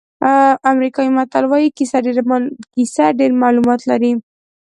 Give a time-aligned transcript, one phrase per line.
[0.73, 1.97] امریکایي متل وایي کیسه
[3.19, 4.13] ډېر معلومات لري.